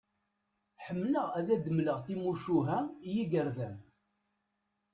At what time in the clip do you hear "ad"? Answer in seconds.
1.39-1.47